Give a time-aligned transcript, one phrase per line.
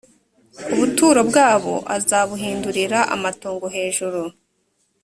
[0.73, 4.21] ubuturo bwabo azabuhindurira amatongo hejuru